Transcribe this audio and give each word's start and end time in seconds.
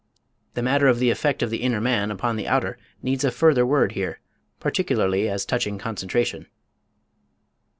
This 0.55 0.63
matter 0.63 0.87
of 0.87 0.97
the 0.97 1.11
effect 1.11 1.43
of 1.43 1.51
the 1.51 1.61
inner 1.61 1.79
man 1.79 2.09
upon 2.09 2.35
the 2.35 2.47
outer 2.47 2.79
needs 3.03 3.23
a 3.23 3.29
further 3.29 3.67
word 3.67 3.91
here, 3.91 4.19
particularly 4.59 5.29
as 5.29 5.45
touching 5.45 5.77
concentration. 5.77 6.47